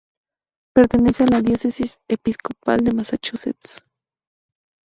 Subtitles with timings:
[0.73, 3.83] Pertenece a la Diócesis Episcopal de Massachusetts.